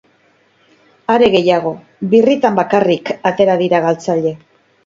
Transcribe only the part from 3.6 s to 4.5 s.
dira galtzaile.